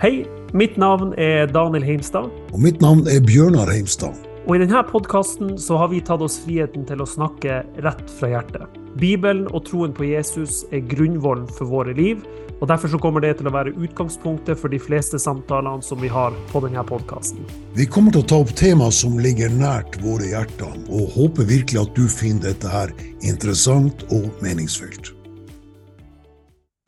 Hei, 0.00 0.24
mitt 0.56 0.78
navn 0.80 1.10
er 1.20 1.42
Daniel 1.52 1.84
Heimstad. 1.84 2.30
Og 2.54 2.60
mitt 2.64 2.78
navn 2.80 3.02
er 3.04 3.18
Bjørnar 3.20 3.68
Heimstad. 3.68 4.16
Og 4.46 4.56
i 4.56 4.60
denne 4.62 4.80
podkasten 4.88 5.58
så 5.60 5.76
har 5.76 5.90
vi 5.92 6.00
tatt 6.00 6.24
oss 6.24 6.38
friheten 6.40 6.86
til 6.88 7.02
å 7.04 7.06
snakke 7.08 7.58
rett 7.84 8.00
fra 8.16 8.30
hjertet. 8.30 8.78
Bibelen 8.96 9.44
og 9.50 9.66
troen 9.68 9.92
på 9.92 10.08
Jesus 10.08 10.62
er 10.72 10.86
grunnvollen 10.88 11.44
for 11.52 11.68
våre 11.68 11.92
liv, 11.92 12.24
og 12.62 12.72
derfor 12.72 12.94
så 12.94 13.02
kommer 13.04 13.20
det 13.20 13.34
til 13.42 13.52
å 13.52 13.54
være 13.58 13.76
utgangspunktet 13.76 14.56
for 14.56 14.72
de 14.72 14.80
fleste 14.80 15.20
samtalene 15.20 15.84
som 15.84 16.00
vi 16.00 16.08
har 16.08 16.32
på 16.48 16.64
denne 16.64 16.88
podkasten. 16.88 17.44
Vi 17.76 17.84
kommer 17.84 18.16
til 18.16 18.24
å 18.24 18.30
ta 18.32 18.40
opp 18.40 18.56
temaer 18.56 18.96
som 18.96 19.20
ligger 19.20 19.52
nært 19.52 20.00
våre 20.00 20.32
hjerter, 20.32 20.80
og 20.88 21.12
håper 21.12 21.52
virkelig 21.52 21.84
at 21.84 21.96
du 22.00 22.06
finner 22.08 22.54
dette 22.54 22.72
her 22.72 22.96
interessant 23.20 24.08
og 24.08 24.32
meningsfylt. 24.40 25.12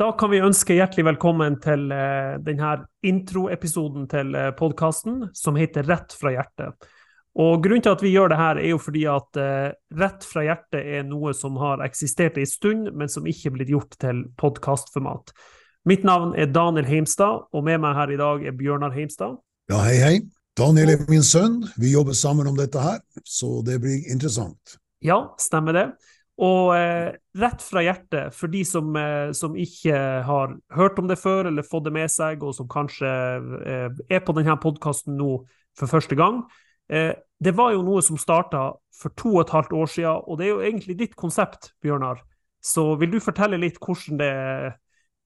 Da 0.02 0.08
kan 0.18 0.32
vi 0.32 0.40
ønske 0.42 0.74
hjertelig 0.74 1.04
velkommen 1.12 1.60
til 1.62 1.84
eh, 1.94 2.32
denne 2.42 2.72
introepisoden 3.06 4.08
til 4.10 4.32
eh, 4.34 4.48
podkasten, 4.58 5.28
som 5.30 5.54
heter 5.54 5.86
Rett 5.86 6.16
fra 6.18 6.32
hjertet. 6.34 6.88
Og 7.38 7.62
Grunnen 7.62 7.84
til 7.84 7.94
at 7.94 8.02
vi 8.02 8.10
gjør 8.10 8.32
det 8.32 8.38
her, 8.40 8.58
er 8.58 8.72
jo 8.72 8.80
fordi 8.82 9.04
at 9.06 9.38
uh, 9.38 9.68
Rett 10.00 10.26
fra 10.26 10.42
hjertet 10.42 10.80
er 10.96 11.06
noe 11.06 11.30
som 11.38 11.54
har 11.62 11.84
eksistert 11.86 12.40
en 12.40 12.50
stund, 12.50 12.90
men 12.98 13.12
som 13.12 13.28
ikke 13.30 13.52
er 13.52 13.54
blitt 13.54 13.70
gjort 13.70 13.94
til 14.02 14.24
podkastformat. 14.42 15.30
Mitt 15.86 16.02
navn 16.04 16.34
er 16.34 16.50
Daniel 16.50 16.90
Heimstad, 16.90 17.46
og 17.54 17.64
med 17.64 17.78
meg 17.84 17.94
her 17.96 18.10
i 18.10 18.18
dag 18.18 18.42
er 18.42 18.58
Bjørnar 18.58 18.92
Heimstad. 18.96 19.38
Ja, 19.70 19.84
hei, 19.86 19.96
hei. 20.02 20.16
Daniel 20.58 20.96
er 20.96 21.06
min 21.08 21.22
sønn. 21.22 21.62
Vi 21.80 21.94
jobber 21.94 22.18
sammen 22.18 22.50
om 22.50 22.58
dette 22.58 22.82
her, 22.82 22.98
så 23.22 23.62
det 23.64 23.78
blir 23.86 24.02
interessant. 24.10 24.80
Ja, 24.98 25.28
stemmer 25.40 25.78
det. 25.78 25.86
Og 26.42 26.72
eh, 26.74 27.12
rett 27.38 27.62
fra 27.62 27.82
hjertet, 27.84 28.32
for 28.34 28.48
de 28.50 28.62
som, 28.64 28.88
eh, 28.96 29.30
som, 29.36 29.56
ikke 29.58 29.98
har 30.24 30.54
hørt 30.72 30.98
om 30.98 31.10
det 31.10 31.20
før 31.20 31.50
eller 31.50 31.66
fått 31.66 31.90
det 31.90 31.94
med 31.98 32.10
seg, 32.10 32.42
og 32.42 32.56
som 32.56 32.70
kanskje 32.72 33.10
eh, 33.68 33.88
er 34.08 34.24
på 34.24 34.34
denne 34.38 34.56
podkasten 34.62 35.18
nå 35.20 35.42
for 35.76 35.92
første 35.92 36.16
gang, 36.16 36.40
Eh, 36.92 37.14
det 37.40 37.54
var 37.56 37.72
jo 37.72 37.82
noe 37.86 38.02
som 38.04 38.18
starta 38.20 38.66
for 38.92 39.14
to 39.16 39.36
og 39.36 39.46
et 39.46 39.54
halvt 39.54 39.72
år 39.72 39.90
siden, 39.90 40.26
og 40.28 40.38
det 40.38 40.46
er 40.46 40.52
jo 40.52 40.60
egentlig 40.60 40.98
ditt 40.98 41.16
konsept, 41.16 41.72
Bjørnar. 41.82 42.20
Så 42.62 42.92
vil 43.00 43.14
du 43.14 43.18
fortelle 43.22 43.58
litt 43.58 43.80
hvordan 43.82 44.20
det 44.20 44.34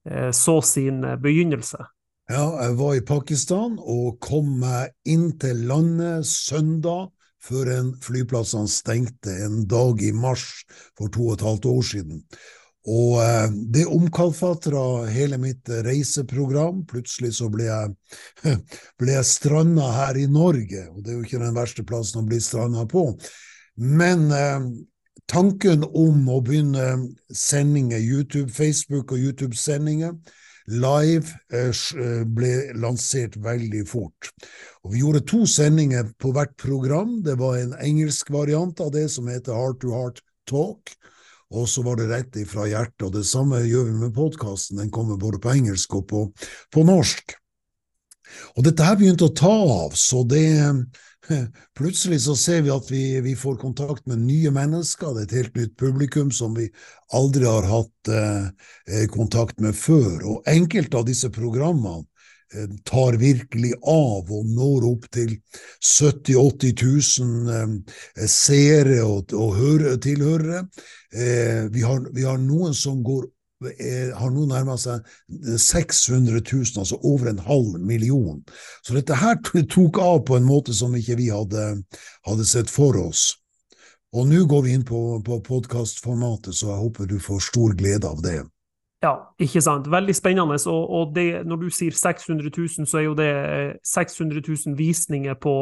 eh, 0.09 0.31
så 0.33 0.61
sin 0.65 1.03
begynnelse? 1.23 1.83
Ja, 2.31 2.47
jeg 2.63 2.79
var 2.79 2.95
i 2.97 3.05
Pakistan 3.07 3.77
og 3.79 4.19
kom 4.25 4.65
inn 5.07 5.29
til 5.39 5.67
landet 5.69 6.27
søndag 6.27 7.13
før 7.43 7.71
en 7.73 7.89
flyplassene 8.03 8.71
stengte 8.71 9.33
en 9.47 9.65
dag 9.69 10.03
i 10.03 10.13
mars 10.15 10.47
for 10.99 11.13
to 11.13 11.31
og 11.31 11.37
et 11.37 11.47
halvt 11.47 11.69
år 11.71 11.83
siden. 11.95 12.23
Og 12.87 13.19
eh, 13.19 13.47
det 13.75 13.87
omkalfatra 13.91 15.07
hele 15.11 15.39
mitt 15.43 15.69
reiseprogram. 15.87 16.85
Plutselig 16.87 17.35
så 17.41 17.51
ble 17.51 17.67
jeg, 17.67 17.95
ble 19.01 19.17
jeg 19.17 19.31
stranda 19.31 19.91
her 19.97 20.21
i 20.21 20.29
Norge, 20.31 20.87
og 20.93 21.03
det 21.03 21.13
er 21.13 21.19
jo 21.19 21.27
ikke 21.27 21.43
den 21.43 21.57
verste 21.57 21.87
plassen 21.87 22.23
å 22.23 22.29
bli 22.29 22.39
stranda 22.43 22.87
på. 22.91 23.09
Men 23.83 24.29
eh, 24.31 24.69
tanken 25.31 25.83
om 25.91 26.29
å 26.31 26.41
begynne 26.47 27.09
sendinger, 27.35 27.99
YouTube, 27.99 28.53
Facebook 28.55 29.17
og 29.17 29.25
YouTube-sendinger 29.25 30.15
live 30.67 31.31
eh, 31.53 31.71
eh, 31.71 32.23
ble 32.27 32.53
lansert 32.79 33.37
veldig 33.43 33.85
fort. 33.89 34.31
Og 34.85 34.93
Vi 34.95 35.03
gjorde 35.03 35.27
to 35.27 35.45
sendinger 35.47 36.09
på 36.19 36.33
hvert 36.35 36.57
program. 36.57 37.21
Det 37.23 37.39
var 37.39 37.59
en 37.59 37.77
engelsk 37.81 38.31
variant 38.31 38.81
av 38.81 38.93
det 38.95 39.09
som 39.11 39.29
heter 39.31 39.55
Heart 39.55 39.81
to 39.83 39.95
Heart 39.95 40.25
Talk 40.47 40.97
og 41.55 41.69
så 41.71 41.83
var 41.87 41.99
det 41.99 42.09
rett 42.11 42.39
ifra 42.41 42.67
hjertet. 42.67 43.07
Og 43.07 43.13
det 43.15 43.27
samme 43.29 43.63
gjør 43.63 43.91
vi 43.91 43.99
med 44.01 44.15
podkasten. 44.17 44.81
Den 44.81 44.91
kommer 44.91 45.19
både 45.21 45.39
på 45.43 45.53
engelsk 45.55 45.95
og 46.01 46.07
på, 46.11 46.23
på, 46.75 46.87
norsk. 46.87 47.37
Og 48.57 48.67
dette 48.67 48.83
her 48.83 48.99
begynte 48.99 49.29
å 49.29 49.37
ta 49.37 49.53
av, 49.53 49.95
så 49.95 50.25
det 50.27 50.49
Plutselig 51.79 52.21
så 52.27 52.37
ser 52.39 52.65
vi 52.67 52.73
at 52.75 52.91
vi, 52.91 53.05
vi 53.25 53.37
får 53.39 53.57
kontakt 53.63 54.07
med 54.07 54.25
nye 54.25 54.53
mennesker. 54.55 55.15
Det 55.15 55.23
er 55.23 55.29
et 55.29 55.39
helt 55.41 55.61
nytt 55.61 55.77
publikum 55.81 56.33
som 56.35 56.55
vi 56.57 56.69
aldri 57.17 57.47
har 57.49 57.67
hatt 57.71 58.13
eh, 58.13 59.07
kontakt 59.15 59.61
med 59.63 59.77
før. 59.77 60.21
Og 60.27 60.51
enkelte 60.51 61.01
av 61.01 61.09
disse 61.09 61.33
programmene 61.35 62.07
Eh, 62.55 62.69
tar 62.85 63.17
virkelig 63.19 63.73
av 63.83 64.29
og 64.31 64.51
når 64.55 64.85
opp 64.87 65.07
til 65.11 65.33
70 65.83 66.37
000-80 66.37 66.85
000 67.19 68.29
seere 68.31 69.01
og, 69.03 69.35
og 69.35 69.57
høre, 69.59 69.97
tilhørere. 69.99 70.61
Eh, 71.11 71.67
vi, 71.75 71.83
har, 71.83 72.05
vi, 72.15 72.23
har, 72.23 72.39
noen 72.39 72.77
som 72.77 73.03
går 73.03 73.27
eh, 73.27 73.33
har 73.65 74.33
nå 74.35 74.45
nærma 74.51 74.77
seg 74.77 75.07
600 75.31 76.43
000, 76.43 76.77
altså 76.83 76.99
over 77.03 77.31
en 77.31 77.41
halv 77.47 77.79
million. 77.81 78.43
Så 78.85 78.97
dette 78.97 79.17
her 79.17 79.39
tok 79.45 80.01
av 80.03 80.25
på 80.29 80.37
en 80.37 80.45
måte 80.49 80.75
som 80.77 80.95
ikke 80.97 81.17
vi 81.23 81.31
hadde, 81.33 81.65
hadde 82.29 82.49
sett 82.49 82.73
for 82.73 82.99
oss. 83.01 83.31
Og 84.17 84.29
nå 84.29 84.45
går 84.49 84.63
vi 84.65 84.75
inn 84.77 84.85
på, 84.87 85.01
på 85.25 85.41
podkastformatet, 85.45 86.55
så 86.55 86.71
jeg 86.71 86.83
håper 86.85 87.09
du 87.11 87.19
får 87.21 87.41
stor 87.49 87.75
glede 87.77 88.09
av 88.09 88.23
det. 88.25 88.43
Ja, 89.05 89.13
ikke 89.43 89.61
sant. 89.61 89.91
Veldig 89.93 90.15
spennende. 90.17 90.57
Og, 90.71 90.91
og 90.91 91.13
det, 91.17 91.45
når 91.47 91.67
du 91.67 91.69
sier 91.75 91.93
600 91.93 92.49
000, 92.49 92.87
så 92.89 93.01
er 93.01 93.05
jo 93.09 93.17
det 93.19 93.33
600 93.85 94.41
eh, 94.41 94.55
000 94.67 94.79
visninger 94.79 95.37
på 95.43 95.59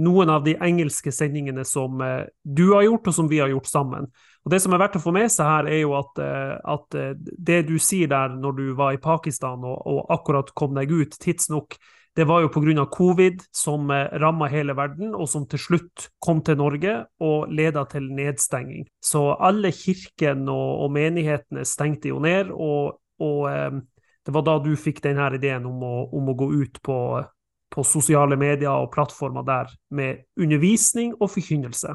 noen 0.00 0.30
av 0.32 0.44
de 0.46 0.54
engelske 0.56 1.12
sendingene 1.12 1.64
som 1.68 2.00
eh, 2.00 2.28
du 2.42 2.68
har 2.72 2.86
gjort, 2.88 3.10
og 3.10 3.16
som 3.16 3.30
vi 3.30 3.40
har 3.42 3.52
gjort 3.52 3.70
sammen. 3.70 4.10
Og 4.42 4.50
Det 4.50 4.62
som 4.62 4.74
er 4.74 4.82
verdt 4.82 4.98
å 4.98 5.04
få 5.04 5.14
med 5.14 5.30
seg 5.30 5.46
her, 5.46 5.70
er 5.70 5.82
jo 5.84 5.96
at, 5.98 6.22
eh, 6.22 6.54
at 6.74 7.00
det 7.20 7.64
du 7.68 7.76
sier 7.78 8.10
der 8.10 8.36
når 8.36 8.60
du 8.60 8.64
var 8.78 8.96
i 8.96 9.02
Pakistan 9.02 9.64
og, 9.64 9.82
og 9.86 10.14
akkurat 10.14 10.54
kom 10.58 10.74
deg 10.78 10.90
ut 10.90 11.18
tidsnok, 11.20 11.78
det 12.14 12.24
var 12.24 12.42
jo 12.42 12.48
pga. 12.48 12.86
covid 12.86 13.42
som 13.50 13.90
eh, 13.90 14.08
ramma 14.20 14.46
hele 14.48 14.74
verden, 14.76 15.14
og 15.14 15.28
som 15.28 15.46
til 15.46 15.58
slutt 15.58 16.08
kom 16.20 16.42
til 16.42 16.56
Norge 16.56 17.06
og 17.20 17.48
leda 17.48 17.84
til 17.84 18.10
nedstenging. 18.12 18.86
Så 19.00 19.32
alle 19.32 19.72
kirkene 19.72 20.52
og, 20.52 20.84
og, 20.84 20.92
menighetene 20.92 21.64
stengte 21.64 22.08
jo 22.08 22.18
ned, 22.20 22.50
og, 22.52 23.00
og 23.20 23.48
eh, 23.50 23.80
det 24.26 24.34
var 24.34 24.44
da 24.46 24.58
du 24.62 24.74
fikk 24.76 25.00
denne 25.02 25.30
ideen 25.34 25.66
om 25.66 25.82
å, 25.82 25.94
om 26.12 26.28
å 26.28 26.36
gå 26.36 26.50
ut 26.52 26.82
på, 26.84 26.98
på, 27.72 27.84
sosiale 27.86 28.36
medier 28.38 28.70
og 28.70 28.92
plattformer 28.94 29.44
der 29.46 29.72
med 29.90 30.24
undervisning 30.40 31.14
og 31.20 31.30
forkynnelse. 31.32 31.94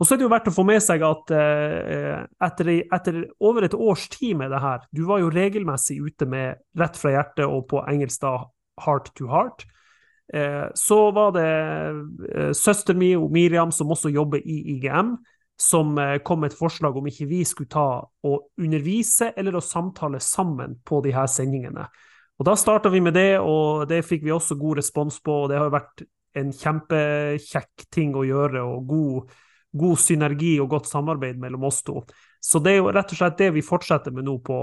Og 0.00 0.06
så 0.06 0.14
er 0.14 0.18
det 0.18 0.26
jo 0.26 0.32
verdt 0.32 0.48
å 0.50 0.54
få 0.54 0.64
med 0.66 0.82
seg 0.82 1.04
at 1.06 1.30
eh, 1.36 2.24
etter, 2.42 2.70
etter, 2.82 3.20
over 3.44 3.66
et 3.66 3.76
års 3.76 4.08
tid 4.10 4.34
med 4.40 4.50
det 4.50 4.62
her, 4.62 4.82
du 4.90 5.04
var 5.06 5.22
jo 5.22 5.30
regelmessig 5.32 6.00
ute 6.02 6.26
med 6.30 6.58
Rett 6.80 6.98
fra 6.98 7.14
hjertet 7.14 7.46
og 7.46 7.68
på 7.70 7.82
engelsk 7.86 8.24
da 8.24 8.34
Heart 8.82 9.12
to 9.14 9.28
Heart. 9.30 9.66
Eh, 10.34 10.66
så 10.74 10.98
var 11.14 11.36
det 11.36 11.46
eh, 11.46 12.50
søsteren 12.56 12.98
min 12.98 13.22
og 13.22 13.30
Miriam, 13.34 13.70
som 13.74 13.92
også 13.94 14.10
jobber 14.10 14.42
i 14.42 14.58
IGM, 14.74 15.14
som 15.54 15.94
kom 16.26 16.40
med 16.42 16.50
et 16.50 16.58
forslag 16.58 16.96
om 16.98 17.06
ikke 17.06 17.28
vi 17.30 17.44
skulle 17.46 17.70
ta 17.70 18.02
og 18.26 18.48
undervise 18.58 19.28
eller 19.38 19.54
å 19.54 19.62
samtale 19.62 20.18
sammen 20.18 20.74
på 20.82 20.98
de 21.04 21.12
her 21.14 21.28
sendingene. 21.30 21.86
Og 22.38 22.46
Da 22.48 22.56
starta 22.58 22.90
vi 22.90 23.00
med 23.00 23.14
det, 23.14 23.38
og 23.38 23.86
det 23.88 24.02
fikk 24.06 24.24
vi 24.26 24.32
også 24.34 24.56
god 24.58 24.80
respons 24.80 25.20
på. 25.22 25.44
og 25.44 25.50
Det 25.50 25.58
har 25.58 25.70
vært 25.70 26.04
en 26.34 26.50
kjempekjekk 26.50 27.86
ting 27.94 28.14
å 28.18 28.24
gjøre, 28.26 28.62
og 28.62 28.88
god, 28.90 29.36
god 29.78 30.00
synergi 30.02 30.56
og 30.62 30.72
godt 30.74 30.90
samarbeid 30.90 31.38
mellom 31.38 31.68
oss 31.70 31.82
to. 31.86 32.02
Så 32.42 32.58
det 32.62 32.74
er 32.74 32.82
jo 32.82 32.90
rett 32.90 33.14
og 33.14 33.20
slett 33.20 33.38
det 33.38 33.52
vi 33.54 33.62
fortsetter 33.62 34.14
med 34.14 34.26
nå 34.26 34.40
på, 34.44 34.58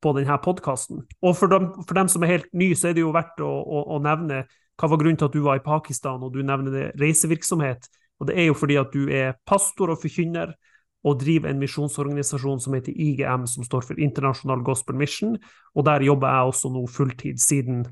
på 0.00 0.14
denne 0.16 0.38
podkasten. 0.42 1.04
Og 1.20 1.36
for 1.36 1.52
dem, 1.52 1.70
for 1.84 1.94
dem, 1.98 2.08
som 2.08 2.24
er 2.24 2.34
helt 2.34 2.50
nye, 2.56 2.76
så 2.76 2.90
er 2.90 2.96
det 2.96 3.04
jo 3.04 3.12
verdt 3.14 3.44
å, 3.44 3.50
å, 3.50 3.84
å, 3.96 4.00
nevne 4.02 4.46
hva 4.80 4.88
var 4.88 5.02
grunnen 5.02 5.20
til 5.20 5.28
at 5.28 5.36
du 5.36 5.44
var 5.44 5.60
i 5.60 5.64
Pakistan, 5.64 6.24
og 6.24 6.32
du 6.32 6.40
nevner 6.40 6.72
det 6.72 6.86
reisevirksomhet. 7.00 7.90
Og 8.20 8.28
det 8.28 8.36
er 8.40 8.48
jo 8.48 8.56
fordi 8.56 8.80
at 8.80 8.96
du 8.96 9.12
er 9.12 9.36
pastor 9.48 9.92
og 9.92 10.00
forkynner 10.00 10.56
og 11.04 11.20
driver 11.22 11.50
en 11.50 11.62
misjonsorganisasjon 11.62 12.60
som 12.60 12.76
heter 12.76 12.92
IGM, 12.92 13.46
som 13.48 13.64
står 13.64 13.86
for 13.88 14.00
International 14.00 14.62
Gospel 14.64 14.98
Mission, 15.00 15.38
og 15.74 15.86
der 15.88 16.04
jobber 16.04 16.28
jeg 16.28 16.52
også 16.52 16.72
nå 16.74 16.84
fulltid 16.90 17.40
siden 17.40 17.86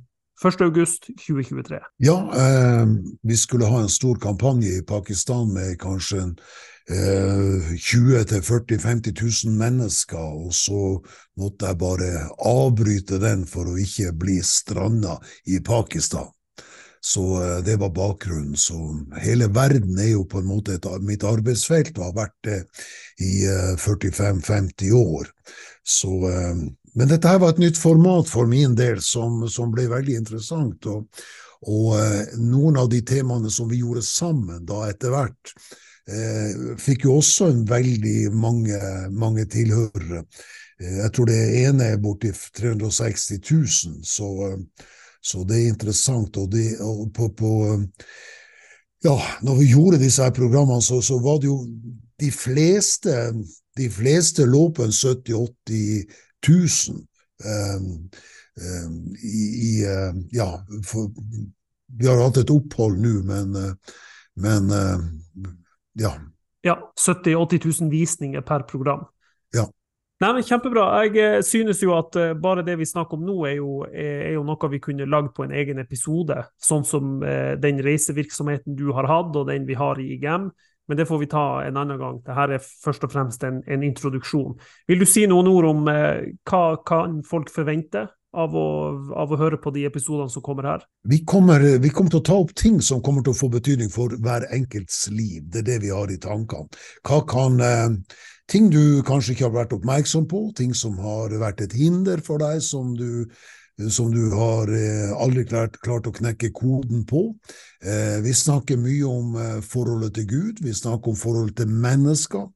1.8.2023. 0.44 1.78
Ja, 1.96 2.19
eh, 2.37 2.87
vi 3.22 3.37
skulle 3.37 3.66
ha 3.66 3.81
en 3.81 3.88
stor 3.88 4.19
kampanje 4.22 4.69
i 4.78 4.82
Pakistan 4.87 5.52
med 5.52 5.78
kanskje 5.81 6.20
eh, 6.90 7.75
20 7.78 8.22
000-40 8.22 8.78
000-50 8.78 9.46
000 9.46 9.58
mennesker, 9.58 10.46
og 10.46 10.54
så 10.54 11.02
måtte 11.37 11.66
jeg 11.66 11.78
bare 11.78 12.28
avbryte 12.38 13.19
den 13.19 13.46
for 13.50 13.66
å 13.66 13.78
ikke 13.82 14.14
bli 14.14 14.38
stranda 14.46 15.19
i 15.46 15.58
Pakistan. 15.64 16.31
Så 17.00 17.43
eh, 17.43 17.59
det 17.65 17.77
var 17.77 17.91
bakgrunnen. 17.91 18.56
Så 18.56 18.75
hele 19.23 19.49
verden 19.55 19.99
er 19.99 20.12
jo 20.12 20.25
på 20.29 20.43
en 20.43 20.50
måte 20.50 20.79
et, 20.79 20.89
mitt 21.05 21.25
arbeidsfelt, 21.27 21.97
og 21.99 22.11
har 22.11 22.17
vært 22.25 22.39
det 22.47 22.59
i 23.25 23.33
45-50 23.79 24.89
eh, 24.89 24.95
år. 24.99 25.33
Så 25.87 26.12
eh, 26.31 26.55
men 26.99 27.11
dette 27.11 27.31
her 27.31 27.39
var 27.39 27.53
et 27.55 27.61
nytt 27.62 27.79
format 27.79 28.27
for 28.27 28.49
min 28.50 28.73
del 28.75 28.99
som, 29.05 29.45
som 29.47 29.71
ble 29.71 29.85
veldig 29.91 30.17
interessant. 30.19 30.89
Og, 30.91 31.05
og 31.71 32.41
noen 32.41 32.79
av 32.81 32.89
de 32.91 32.99
temaene 33.06 33.53
som 33.55 33.69
vi 33.71 33.85
gjorde 33.85 34.03
sammen 34.03 34.65
da 34.67 34.89
etter 34.89 35.15
hvert, 35.15 35.53
fikk 36.81 37.05
jo 37.05 37.19
også 37.21 37.50
en 37.53 37.61
veldig 37.69 38.33
mange, 38.35 38.81
mange 39.12 39.45
tilhørere. 39.53 40.25
Jeg 40.81 41.12
tror 41.15 41.29
det 41.31 41.39
ene 41.61 41.91
er 41.93 42.03
borti 42.03 42.33
360 42.33 43.39
000, 43.45 44.00
så, 44.09 44.33
Så 45.20 45.44
det 45.49 45.59
er 45.59 45.73
interessant. 45.73 46.37
Og, 46.37 46.50
det, 46.53 46.67
og 46.81 47.09
på, 47.15 47.29
på, 47.37 47.53
ja, 49.05 49.17
når 49.43 49.61
vi 49.61 49.70
gjorde 49.73 50.03
disse 50.03 50.23
her 50.25 50.35
programmene, 50.35 50.82
så, 50.82 51.00
så 51.05 51.19
var 51.23 51.41
det 51.43 51.50
jo 51.50 51.62
de 52.19 52.31
fleste 52.35 53.15
de 53.79 53.91
fleste 53.91 54.47
lå 54.47 54.70
på 54.75 54.82
en 54.82 54.93
70 54.93 55.32
000-80 55.32 56.05
000. 56.49 57.05
Um, 57.44 58.11
um, 58.59 58.94
i, 59.23 59.85
uh, 59.87 60.15
Ja, 60.31 60.49
for, 60.87 61.12
vi 61.99 62.06
har 62.06 62.19
hatt 62.19 62.41
et 62.43 62.50
opphold 62.50 62.99
nå, 62.99 63.21
men, 63.29 63.55
uh, 63.55 63.94
men 64.43 64.73
uh, 64.75 65.05
ja. 65.99 66.17
Ja, 66.67 66.75
70 66.99 67.37
000-80 67.37 67.82
000 67.85 67.91
visninger 67.91 68.43
per 68.43 68.67
program. 68.67 69.06
Ja. 69.55 69.69
Nei, 70.19 70.32
men 70.35 70.43
Kjempebra. 70.43 70.85
Jeg 71.06 71.19
eh, 71.23 71.41
synes 71.47 71.79
jo 71.82 71.93
at 71.94 72.17
eh, 72.19 72.32
bare 72.35 72.65
det 72.67 72.75
vi 72.81 72.87
snakker 72.91 73.15
om 73.15 73.26
nå, 73.26 73.37
er 73.47 73.61
jo, 73.61 73.85
er 73.87 74.32
jo 74.35 74.43
noe 74.47 74.70
vi 74.73 74.81
kunne 74.82 75.06
lagd 75.06 75.31
på 75.37 75.44
en 75.47 75.55
egen 75.55 75.79
episode. 75.79 76.41
Sånn 76.59 76.82
som 76.87 77.20
eh, 77.23 77.55
den 77.62 77.79
reisevirksomheten 77.87 78.75
du 78.79 78.88
har 78.97 79.06
hatt, 79.06 79.31
og 79.38 79.47
den 79.47 79.69
vi 79.69 79.79
har 79.79 80.00
i 80.03 80.09
IGM. 80.17 80.50
Men 80.88 80.99
det 80.99 81.06
får 81.06 81.19
vi 81.23 81.31
ta 81.31 81.44
en 81.62 81.79
annen 81.79 82.00
gang. 82.00 82.19
Dette 82.25 82.49
er 82.56 82.65
først 82.65 83.06
og 83.06 83.12
fremst 83.12 83.47
en, 83.47 83.61
en 83.69 83.82
introduksjon. 83.87 84.56
Vil 84.88 85.05
du 85.05 85.06
si 85.06 85.26
noen 85.31 85.50
ord 85.53 85.69
om 85.70 85.91
eh, 85.93 86.32
hva 86.49 86.62
kan 86.88 87.21
folk 87.29 87.53
forvente 87.55 88.09
av 88.36 88.54
å, 88.56 88.69
av 89.16 89.32
å, 89.32 89.38
høre 89.40 89.58
på 89.60 89.72
de 89.75 89.86
episodene 89.88 90.32
som 90.32 90.44
kommer 90.44 90.69
her? 90.69 90.86
Vi 91.08 91.22
kommer, 91.28 91.62
vi 91.80 91.90
kommer, 91.90 92.12
til 92.12 92.20
å 92.22 92.28
ta 92.28 92.38
opp 92.42 92.54
ting 92.58 92.80
som 92.84 93.02
kommer 93.04 93.25
til 93.25 93.32
å 93.34 93.40
få 93.40 93.50
betydning 93.52 93.92
for 93.92 94.12
hver 94.25 94.48
enkelts 94.54 95.06
liv. 95.12 95.46
Det 95.48 95.62
er 95.62 95.69
det 95.72 95.78
vi 95.86 95.92
har 95.94 96.12
i 96.12 96.20
tankene. 96.22 96.69
Hva 97.06 97.22
kan 97.28 97.62
eh, 97.64 98.19
Ting 98.48 98.70
du 98.72 99.02
kanskje 99.04 99.34
ikke 99.34 99.44
har 99.44 99.52
vært 99.52 99.72
oppmerksom 99.76 100.22
på, 100.25 100.38
ting 100.56 100.70
som 100.72 100.94
har 101.04 101.34
vært 101.36 101.58
et 101.66 101.75
hinder 101.76 102.22
for 102.25 102.40
deg, 102.40 102.62
som 102.64 102.94
du 102.96 103.26
som 103.92 104.10
du 104.10 104.32
har 104.34 104.70
eh, 104.75 105.12
aldri 105.14 105.44
klart, 105.46 105.76
klart, 105.84 106.08
å 106.08 106.14
knekke 106.14 106.50
koden 106.56 107.04
på. 107.06 107.28
Eh, 107.78 108.19
vi 108.25 108.34
snakker 108.34 108.80
mye 108.80 109.06
om 109.06 109.36
eh, 109.38 109.58
forholdet 109.62 110.16
til 110.19 110.26
Gud, 110.32 110.62
vi 110.64 110.75
snakker 110.75 111.12
om 111.12 111.19
forholdet 111.19 111.60
til 111.60 111.70
mennesker. 111.70 112.48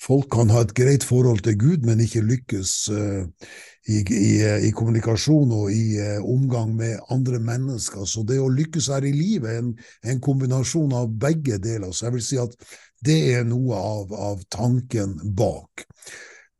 Folk 0.00 0.30
kan 0.32 0.48
ha 0.48 0.62
et 0.64 0.72
greit 0.76 1.04
forhold 1.04 1.42
til 1.44 1.58
Gud, 1.60 1.84
men 1.84 2.00
ikke 2.00 2.22
lykkes 2.24 2.72
i, 2.88 3.98
i, 4.00 4.30
i 4.68 4.70
kommunikasjon 4.72 5.52
og 5.52 5.72
i 5.74 6.00
omgang 6.24 6.72
med 6.78 7.02
andre 7.12 7.40
mennesker. 7.42 8.06
Så 8.08 8.24
det 8.24 8.38
å 8.40 8.48
lykkes 8.48 8.88
her 8.94 9.04
i 9.04 9.12
livet 9.12 9.52
er 9.52 9.60
en, 9.60 9.74
en 10.08 10.22
kombinasjon 10.24 10.96
av 10.96 11.12
begge 11.20 11.60
deler. 11.60 11.92
Så 11.92 12.08
jeg 12.08 12.16
vil 12.16 12.26
si 12.30 12.40
at 12.40 12.56
det 13.04 13.20
er 13.34 13.44
noe 13.48 13.76
av, 13.76 14.16
av 14.16 14.42
tanken 14.52 15.18
bak. 15.36 15.84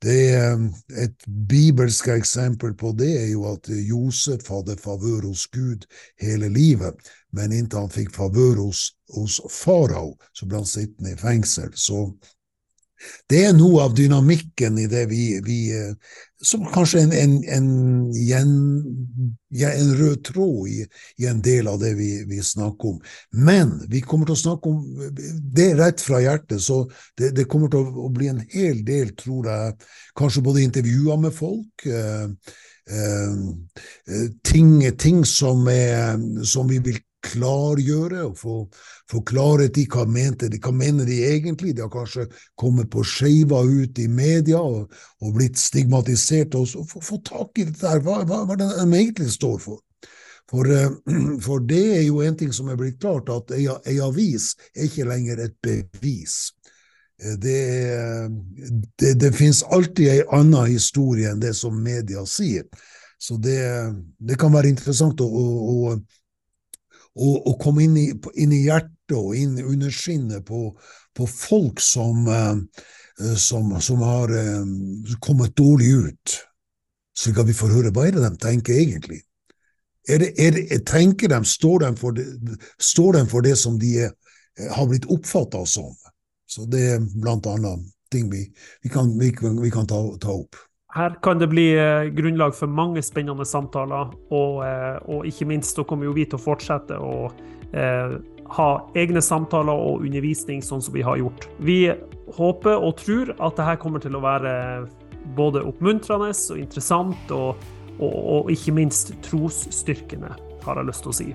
Et 0.05 1.27
bibelsk 1.27 2.09
eksempel 2.09 2.73
på 2.75 2.93
det 2.97 3.11
er 3.21 3.27
jo 3.35 3.45
at 3.51 3.69
Josef 3.69 4.49
hadde 4.49 4.79
favør 4.81 5.27
hos 5.29 5.47
Gud 5.53 5.85
hele 6.21 6.49
livet, 6.49 6.97
men 7.37 7.53
inntil 7.53 7.85
han 7.85 7.93
fikk 7.93 8.15
favør 8.15 8.63
hos, 8.65 8.95
hos 9.13 9.41
farao, 9.53 10.15
så 10.33 10.49
ble 10.49 10.63
han 10.63 10.71
sittende 10.71 11.13
i 11.13 11.21
fengsel. 11.21 11.69
Så 11.77 12.07
det 13.31 13.45
er 13.49 13.55
noe 13.57 13.85
av 13.87 13.95
dynamikken 13.97 14.79
i 14.83 14.87
det 14.91 15.07
vi, 15.11 15.25
vi 15.45 15.61
eh, 15.77 16.17
Som 16.43 16.65
kanskje 16.73 17.03
en, 17.05 17.13
en, 17.13 17.33
en, 17.53 17.67
en, 18.37 18.53
en 19.69 19.91
rød 19.99 20.23
tråd 20.25 20.69
i, 20.73 20.79
i, 21.21 21.27
en 21.29 21.43
del 21.45 21.69
av 21.69 21.77
det 21.83 21.91
vi, 21.99 22.09
vi, 22.29 22.39
snakker 22.41 22.95
om. 22.95 23.03
Men 23.37 23.75
vi 23.93 24.01
kommer 24.01 24.29
til 24.29 24.39
å 24.39 24.41
snakke 24.41 24.73
om 24.73 25.11
det 25.53 25.75
rett 25.77 26.01
fra 26.01 26.23
hjertet, 26.25 26.63
så 26.65 26.87
det, 27.21 27.35
det 27.37 27.45
kommer 27.45 27.69
til 27.69 27.85
å, 27.85 28.09
bli 28.09 28.31
en 28.33 28.41
hel 28.55 28.81
del, 28.89 29.13
tror 29.21 29.51
jeg, 29.53 29.77
kanskje 30.17 30.47
både 30.49 30.65
intervjuer 30.65 31.21
med 31.21 31.37
folk. 31.37 31.85
Eh, 31.85 32.57
eh 32.97 34.27
ting, 34.43 34.81
ting 34.97 35.21
som, 35.29 35.69
er, 35.69 36.17
som 36.41 36.73
vi 36.73 36.81
vil 36.89 37.05
klargjøre 37.25 38.23
og 38.29 38.39
få, 38.39 38.55
få 39.11 39.21
klarhet 39.29 39.79
i 39.81 39.87
hva, 39.91 40.07
mente 40.09 40.49
de, 40.51 40.61
hva 40.63 40.73
mener 40.75 41.09
de 41.09 41.21
egentlig. 41.29 41.75
De 41.77 41.85
har 41.85 41.93
kanskje 41.93 42.27
kommet 42.61 42.91
på 42.93 43.05
skeiva 43.07 43.63
ut 43.67 43.99
i 44.01 44.09
media 44.09 44.61
og, 44.61 44.91
og 45.21 45.37
blitt 45.37 45.61
stigmatisert. 45.61 46.55
og 46.55 46.69
så 46.69 46.85
Få, 46.91 47.03
få 47.05 47.21
tak 47.27 47.61
i 47.61 47.69
det 47.69 47.79
der, 47.81 48.03
hva, 48.05 48.23
hva, 48.25 48.45
hva 48.49 48.59
de 48.59 48.71
egentlig 48.87 49.31
står 49.35 49.59
for. 49.63 49.81
For, 50.51 50.71
eh, 50.71 50.91
for, 51.45 51.61
det 51.61 51.85
er 51.99 52.07
jo 52.07 52.23
en 52.25 52.37
ting 52.37 52.55
som 52.55 52.71
er 52.71 52.79
blitt 52.81 53.01
klart, 53.03 53.31
at 53.31 53.53
ei, 53.57 53.67
ei 53.87 53.99
avis 54.03 54.55
er 54.75 54.89
ikke 54.89 55.09
lenger 55.09 55.45
et 55.45 55.59
bevis. 55.63 56.55
Eh, 57.23 57.37
det, 57.39 57.61
det, 58.99 59.15
det 59.21 59.35
finnes 59.37 59.63
alltid 59.71 60.15
ei 60.17 60.23
anna 60.35 60.65
historie 60.69 61.31
enn 61.31 61.43
det 61.43 61.55
som 61.59 61.79
media 61.83 62.25
sier. 62.27 62.67
Så 63.21 63.37
det, 63.37 63.61
det 64.17 64.39
kan 64.41 64.53
være 64.55 64.71
interessant 64.73 65.21
å, 65.21 65.27
å, 65.29 65.45
å 65.93 65.97
og, 67.19 67.47
og 67.47 67.57
komme 67.63 67.85
inn 67.87 67.97
i, 67.99 68.09
inn 68.39 68.53
i, 68.55 68.65
hjertet 68.69 69.17
og 69.17 69.35
inn 69.37 69.57
under 69.63 69.91
skinnet 69.95 70.45
på, 70.47 70.69
på 71.17 71.27
folk 71.27 71.83
som, 71.83 72.29
uh, 72.29 73.35
som, 73.37 73.73
som 73.83 74.05
har 74.07 74.31
uh, 74.31 75.17
kommet 75.25 75.57
dårlig 75.59 75.91
ut, 76.07 76.37
slik 77.19 77.41
at 77.43 77.51
vi 77.51 77.57
får 77.57 77.75
høre 77.75 77.95
hva 77.95 78.07
er 78.07 78.17
det 78.17 78.29
de 78.29 78.43
tenker 78.45 78.79
egentlig. 78.79 79.21
Er 80.09 80.23
det, 80.23 80.31
er 80.41 80.55
det, 80.57 80.81
tenker 80.89 81.29
de, 81.29 81.43
står 81.45 81.83
de, 81.85 81.91
for 81.99 82.17
det, 82.17 82.25
står 82.81 83.19
de 83.19 83.27
for 83.31 83.45
det 83.45 83.57
som 83.59 83.77
de 83.79 83.97
er, 84.07 84.15
har 84.73 84.89
blitt 84.89 85.09
oppfatta 85.13 85.65
som? 85.69 85.93
Så 86.51 86.65
det 86.71 86.81
er 86.95 87.05
blant 87.21 87.47
annet 87.47 87.85
ting 88.11 88.31
vi, 88.31 88.47
vi, 88.83 88.91
kan, 88.91 89.13
vi, 89.19 89.31
vi 89.63 89.71
kan 89.71 89.87
ta, 89.87 90.01
ta 90.23 90.35
opp. 90.35 90.57
Her 90.93 91.15
kan 91.23 91.39
det 91.39 91.47
bli 91.47 91.69
eh, 91.79 92.09
grunnlag 92.11 92.55
for 92.55 92.67
mange 92.67 93.03
spennende 93.07 93.47
samtaler, 93.47 94.11
og, 94.35 94.57
eh, 94.67 94.97
og 95.07 95.27
ikke 95.29 95.47
minst 95.47 95.79
så 95.79 95.85
kommer 95.87 96.09
jo 96.09 96.15
vi 96.17 96.25
til 96.27 96.41
å 96.41 96.43
fortsette 96.43 96.99
å 96.99 97.29
eh, 97.71 98.17
ha 98.57 98.71
egne 98.99 99.23
samtaler 99.23 99.71
og 99.71 100.03
undervisning 100.03 100.65
sånn 100.67 100.83
som 100.83 100.97
vi 100.97 101.05
har 101.07 101.21
gjort. 101.21 101.47
Vi 101.63 101.85
håper 102.35 102.83
og 102.83 102.97
tror 102.99 103.31
at 103.37 103.61
dette 103.61 103.77
kommer 103.83 104.03
til 104.03 104.19
å 104.19 104.25
være 104.25 104.55
både 105.39 105.63
oppmuntrende 105.69 106.33
og 106.35 106.59
interessant, 106.59 107.35
og, 107.37 107.63
og, 108.01 108.17
og 108.35 108.51
ikke 108.51 108.75
minst 108.75 109.15
trosstyrkende, 109.29 110.35
har 110.65 110.81
jeg 110.81 110.91
lyst 110.91 111.07
til 111.07 111.15
å 111.15 111.19
si. 111.21 111.29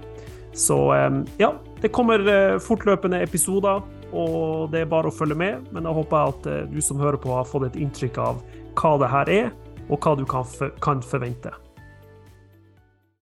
Så 0.51 0.81
eh, 0.97 1.21
ja, 1.39 1.53
det 1.79 1.95
kommer 1.95 2.27
fortløpende 2.59 3.23
episoder, 3.23 3.87
og 4.11 4.67
det 4.75 4.83
er 4.83 4.91
bare 4.91 5.07
å 5.07 5.15
følge 5.15 5.39
med. 5.39 5.63
Men 5.71 5.87
da 5.87 5.95
håper 5.95 6.19
jeg 6.19 6.35
at 6.35 6.75
du 6.75 6.77
som 6.83 6.99
hører 6.99 7.19
på, 7.23 7.31
har 7.35 7.47
fått 7.47 7.69
et 7.71 7.79
inntrykk 7.79 8.19
av 8.19 8.43
hva 8.75 8.95
det 9.01 9.11
her 9.11 9.31
er, 9.33 9.53
og 9.89 9.99
hva 10.01 10.15
du 10.19 10.25
kan, 10.29 10.47
for, 10.47 10.73
kan 10.83 11.03
forvente. 11.05 11.53